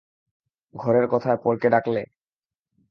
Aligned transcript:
ঘরের 0.75 1.05
কথায় 1.07 1.37
পরকে 1.37 1.67
ডাকলে? 1.69 2.01